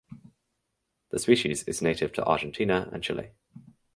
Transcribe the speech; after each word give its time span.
The 1.11 1.19
species 1.19 1.61
is 1.65 1.83
native 1.83 2.11
to 2.13 2.25
Argentina 2.25 2.89
and 2.91 3.03
Chile. 3.03 3.33